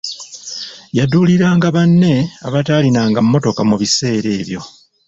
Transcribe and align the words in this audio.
Yaduuliranga 0.97 1.67
banne 1.75 2.13
abatalinanga 2.47 3.19
mmotoka 3.23 3.61
mu 3.69 3.75
biseera 3.81 4.29
ebyo. 4.39 4.61